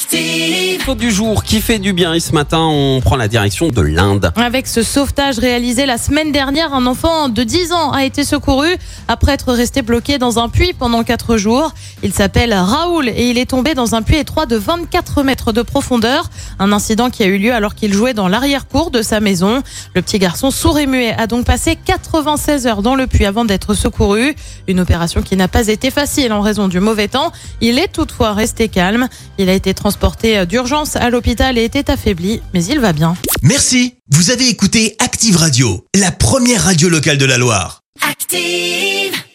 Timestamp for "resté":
9.52-9.82, 28.32-28.68